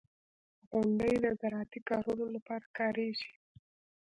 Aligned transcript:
•غونډۍ 0.71 1.13
د 1.23 1.25
زراعتي 1.39 1.79
کارونو 1.89 2.25
لپاره 2.35 2.65
کارېږي. 2.77 3.31